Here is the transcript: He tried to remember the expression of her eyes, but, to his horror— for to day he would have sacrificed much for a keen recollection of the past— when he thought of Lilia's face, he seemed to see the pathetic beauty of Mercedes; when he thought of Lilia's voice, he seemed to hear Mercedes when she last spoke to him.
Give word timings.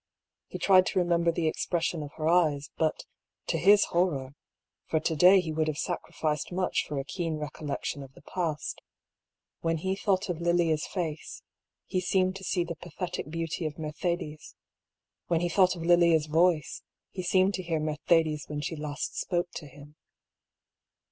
He 0.47 0.57
tried 0.57 0.87
to 0.87 0.97
remember 0.97 1.31
the 1.31 1.47
expression 1.47 2.01
of 2.01 2.13
her 2.13 2.27
eyes, 2.27 2.71
but, 2.75 3.05
to 3.45 3.59
his 3.59 3.83
horror— 3.85 4.33
for 4.89 4.99
to 4.99 5.15
day 5.15 5.39
he 5.39 5.51
would 5.51 5.67
have 5.67 5.77
sacrificed 5.77 6.51
much 6.51 6.87
for 6.87 6.97
a 6.97 7.03
keen 7.05 7.37
recollection 7.37 8.01
of 8.01 8.11
the 8.13 8.23
past— 8.23 8.81
when 9.61 9.77
he 9.77 9.95
thought 9.95 10.27
of 10.27 10.41
Lilia's 10.41 10.87
face, 10.87 11.43
he 11.85 12.01
seemed 12.01 12.35
to 12.37 12.43
see 12.43 12.63
the 12.63 12.75
pathetic 12.77 13.29
beauty 13.29 13.67
of 13.67 13.77
Mercedes; 13.77 14.55
when 15.27 15.41
he 15.41 15.49
thought 15.49 15.75
of 15.75 15.83
Lilia's 15.83 16.25
voice, 16.25 16.81
he 17.11 17.21
seemed 17.21 17.53
to 17.53 17.61
hear 17.61 17.79
Mercedes 17.79 18.49
when 18.49 18.61
she 18.61 18.75
last 18.75 19.15
spoke 19.19 19.51
to 19.51 19.67
him. 19.67 19.97